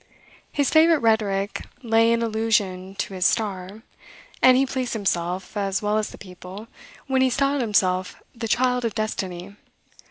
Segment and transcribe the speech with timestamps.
[0.51, 3.83] His favorite rhetoric lay in allusion to his star:
[4.41, 6.67] and he pleased himself, as well as the people,
[7.05, 9.55] when he styled himself the "Child of Destiny."